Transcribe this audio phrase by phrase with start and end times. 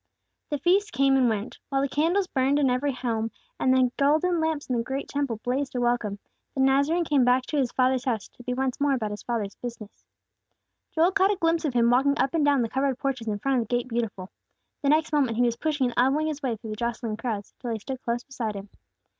[0.49, 1.59] The feast came and went.
[1.69, 5.39] While the candles burned in every home, and the golden lamps in the great Temple
[5.43, 6.17] blazed a welcome,
[6.55, 9.53] the Nazarene came back to His Father's house, to be once more about His Father's
[9.53, 10.03] business.
[10.89, 13.61] Joel caught a glimpse of Him walking up and down the covered porches in front
[13.61, 14.31] of the Gate Beautiful.
[14.81, 17.69] The next moment he was pushing and elbowing his way through the jostling crowds, till
[17.69, 18.69] he stood close beside Him.